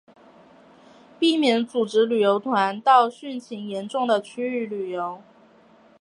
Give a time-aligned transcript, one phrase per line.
[1.19, 5.21] 避免组织旅游团到汛情严重的区域旅游